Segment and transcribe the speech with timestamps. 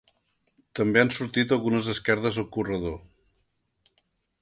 [0.79, 2.99] També han sorgit algunes esquerdes al corredor.